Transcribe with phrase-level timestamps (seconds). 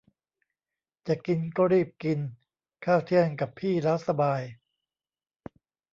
[1.07, 2.19] จะกินก็รีบกิน
[2.85, 4.41] ข้าวเที่ยงกับพี่แล้วสบาย